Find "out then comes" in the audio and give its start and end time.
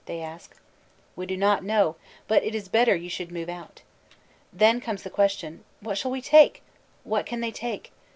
3.49-5.03